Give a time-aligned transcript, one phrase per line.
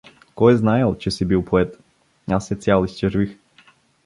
[0.35, 1.79] Кой е знаял, че си бил поет…
[2.29, 3.37] Аз се цял изчервих.